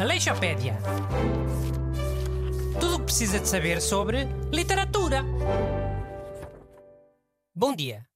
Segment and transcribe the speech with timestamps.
[0.00, 0.78] Aleixopédia.
[2.80, 5.22] Tudo o que precisa de saber sobre literatura.
[7.54, 8.08] Bom dia.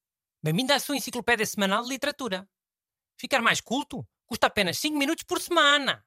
[0.42, 2.48] Bem-vindo à sua enciclopédia semanal de literatura.
[3.16, 6.04] Ficar mais culto custa apenas 5 minutos por semana.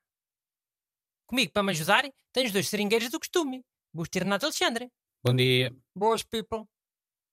[1.28, 2.04] Comigo, para me ajudar,
[2.34, 3.64] tenho os dois seringueiros do costume.
[3.94, 4.92] Busto e Renato Alexandre.
[5.24, 5.76] Bom dia.
[5.96, 6.66] Boas, people.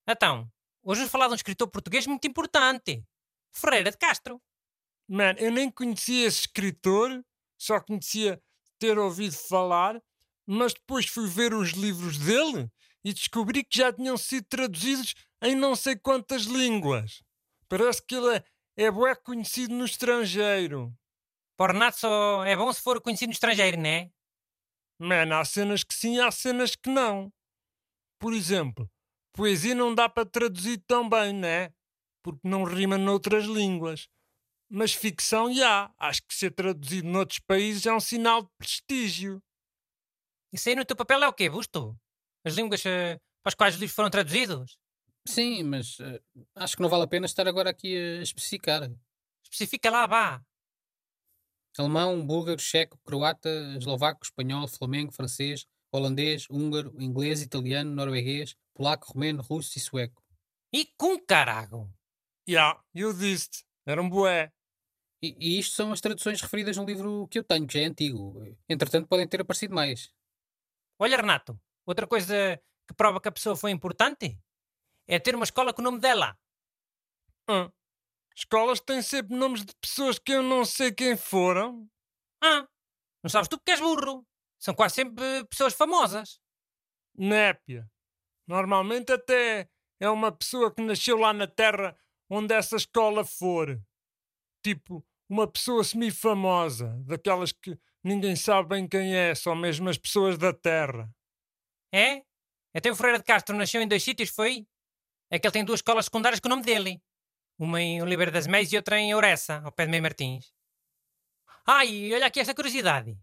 [0.06, 0.50] Então,
[0.82, 3.04] hoje vamos falar de um escritor português muito importante.
[3.52, 4.40] Ferreira de Castro.
[5.08, 7.24] Man, eu nem conhecia esse escritor,
[7.58, 8.42] só conhecia
[8.78, 10.00] ter ouvido falar,
[10.46, 12.70] mas depois fui ver os livros dele
[13.04, 17.22] e descobri que já tinham sido traduzidos em não sei quantas línguas.
[17.68, 18.44] Parece que ele é,
[18.76, 20.92] é bué conhecido no estrangeiro.
[21.56, 24.10] Para o Renato só é bom se for conhecido no estrangeiro, não é?
[24.98, 27.32] Man, há cenas que sim, há cenas que não.
[28.18, 28.90] Por exemplo,
[29.32, 31.72] poesia não dá para traduzir tão bem, né?
[32.22, 34.08] Porque não rima noutras línguas.
[34.68, 35.92] Mas ficção, já.
[35.98, 39.42] Acho que ser traduzido noutros países é um sinal de prestígio.
[40.52, 41.98] Isso aí no teu papel é o quê, Busto?
[42.44, 44.78] As línguas eh, para as quais os livros foram traduzidos?
[45.26, 46.20] Sim, mas eh,
[46.54, 48.90] acho que não vale a pena estar agora aqui a especificar.
[49.42, 50.42] Especifica lá, vá.
[51.76, 59.42] Alemão, búlgaro, checo, croata, eslovaco, espanhol, flamengo, francês, holandês, húngaro, inglês, italiano, norueguês, polaco, romeno,
[59.42, 60.22] russo e sueco.
[60.72, 61.92] E com carago.
[62.46, 63.64] Já, eu disse-te.
[63.86, 64.52] Era um bué.
[65.22, 67.86] E, e isto são as traduções referidas no livro que eu tenho, que já é
[67.86, 68.42] antigo.
[68.68, 70.12] Entretanto, podem ter aparecido mais.
[70.98, 74.38] Olha, Renato, outra coisa que prova que a pessoa foi importante
[75.06, 76.38] é ter uma escola com o nome dela.
[77.48, 77.70] Hum.
[78.34, 81.88] Escolas têm sempre nomes de pessoas que eu não sei quem foram.
[82.42, 82.66] Ah,
[83.22, 84.26] não sabes tu porque és burro.
[84.58, 86.40] São quase sempre pessoas famosas.
[87.16, 87.88] Népia.
[88.46, 89.68] Normalmente até
[90.00, 91.96] é uma pessoa que nasceu lá na terra
[92.28, 93.80] onde essa escola for.
[94.62, 100.38] Tipo, uma pessoa semi-famosa, daquelas que ninguém sabe bem quem é, só mesmo as pessoas
[100.38, 101.10] da terra.
[101.92, 102.22] É?
[102.74, 104.66] Até o Ferreira de Castro nasceu em dois sítios, foi?
[105.30, 107.02] É que ele tem duas escolas secundárias com o nome dele.
[107.58, 110.52] Uma em Oliveira das Meias e outra em Ouressa, ao pé de Meio Martins.
[111.66, 113.16] Ah, e olha aqui esta curiosidade.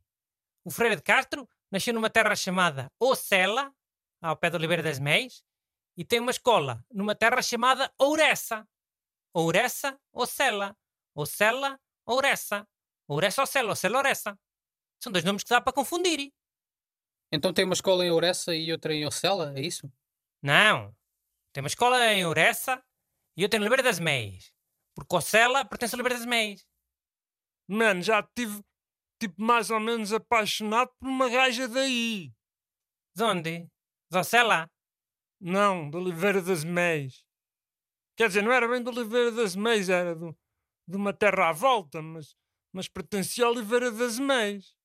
[0.64, 3.74] O Ferreira de Castro nasceu numa terra chamada Ocela,
[4.22, 5.44] ao pé de Oliveira das Meias,
[5.98, 8.68] e tem uma escola numa terra chamada Ouressa.
[9.34, 10.76] Ouressa, Ocela.
[11.16, 12.68] Ocela, Ouressa.
[13.08, 14.40] Ouressa, Ocela, Ocela, Ouressa.
[15.02, 16.32] São dois nomes que dá para confundir.
[17.32, 19.92] Então tem uma escola em Ouressa e outra em Ocela, é isso?
[20.42, 20.96] Não.
[21.54, 22.84] Tem uma escola em Ouressa
[23.38, 24.54] e outra em Oliveira das Meias.
[24.96, 26.66] Porque Ocela pertence a Oliveira das Meias.
[27.68, 28.62] Mano, já tive,
[29.20, 32.34] tipo, mais ou menos apaixonado por uma gaja daí.
[33.16, 33.70] De onde?
[34.10, 34.70] De Ocela?
[35.40, 37.26] Não, de Oliveira das Meias.
[38.16, 40.38] Quer dizer, não era bem de Oliveira das Meias, era do,
[40.88, 42.36] de uma terra à volta, mas,
[42.72, 44.76] mas pertencia a Oliveira das Meias.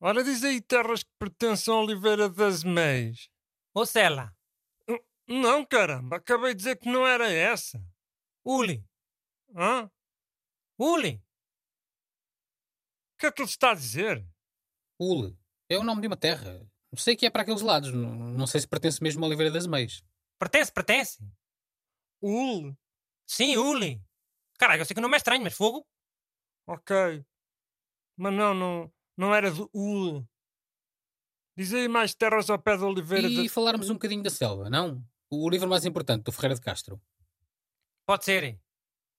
[0.00, 3.28] Ora, diz aí terras que pertencem a Oliveira das Meias.
[3.74, 4.34] Ocela.
[5.26, 7.82] Não, caramba, acabei de dizer que não era essa.
[8.44, 8.84] Uli.
[9.56, 9.90] Hã?
[10.78, 11.22] Uli.
[13.14, 14.26] O que é que ele está a dizer?
[14.98, 15.38] Ule.
[15.68, 16.60] É o nome de uma terra.
[16.96, 17.90] Sei que é para aqueles lados.
[17.92, 20.04] Não, não sei se pertence mesmo a Oliveira das Meias.
[20.38, 21.18] Pertence, pertence.
[22.24, 22.76] Ul?
[23.26, 24.00] Sim, Uli.
[24.58, 25.86] Caralho, eu sei que o nome é estranho, mas fogo.
[26.66, 27.24] Ok.
[28.16, 30.26] Mas não, não, não era de Ul.
[31.56, 33.48] Diz aí mais terras ao pé de Oliveira E de...
[33.48, 35.04] falarmos um bocadinho da selva, não?
[35.30, 37.00] O livro mais importante do Ferreira de Castro.
[38.06, 38.58] Pode ser.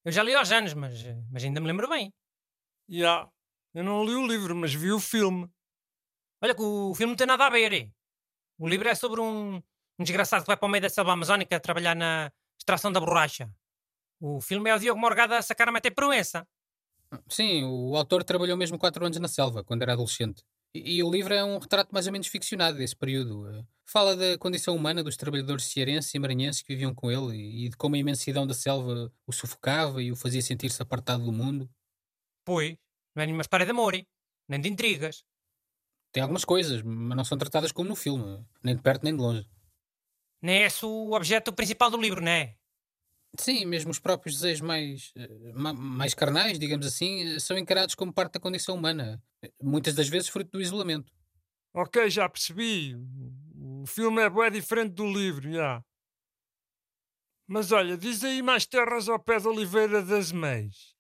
[0.04, 2.14] Eu já li aos anos, mas, mas ainda me lembro bem.
[2.90, 3.30] Já.
[3.74, 5.50] Eu não li o livro, mas vi o filme.
[6.42, 7.92] Olha que o filme não tem nada a ver.
[8.58, 9.56] O livro é sobre um,
[10.00, 12.32] um desgraçado que vai para o meio da selva amazónica trabalhar na
[12.66, 13.48] extração da borracha.
[14.20, 16.48] O filme é o Diogo Morgada a sacar a meter proença.
[17.30, 20.44] Sim, o autor trabalhou mesmo quatro anos na selva, quando era adolescente.
[20.74, 23.66] E, e o livro é um retrato mais ou menos ficcionado desse período.
[23.86, 27.70] Fala da condição humana dos trabalhadores cearenses e maranhenses que viviam com ele e, e
[27.70, 31.70] de como a imensidão da selva o sufocava e o fazia sentir-se apartado do mundo.
[32.44, 32.76] Pois,
[33.16, 33.94] não é nenhuma história de amor,
[34.50, 35.24] nem de intrigas.
[36.12, 39.22] Tem algumas coisas, mas não são tratadas como no filme, nem de perto nem de
[39.22, 39.48] longe.
[40.46, 42.56] Nem é esse o objeto principal do livro, não é?
[43.40, 47.96] Sim, mesmo os próprios desejos mais, eh, ma- mais carnais, digamos assim, eh, são encarados
[47.96, 51.12] como parte da condição humana, eh, muitas das vezes fruto do isolamento.
[51.74, 52.96] Ok, já percebi.
[53.56, 55.84] O filme é bem diferente do livro, já.
[57.48, 60.94] Mas olha, diz aí mais terras ao pé de Oliveira das Meias.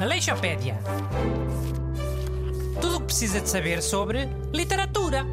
[0.00, 0.78] Aleixopédia.
[3.12, 5.26] Precisa de saber sobre literatura.